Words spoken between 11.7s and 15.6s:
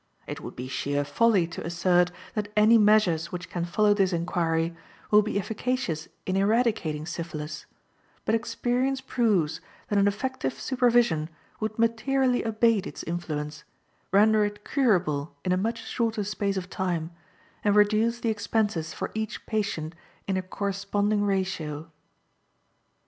materially abate its influence, render it curable in a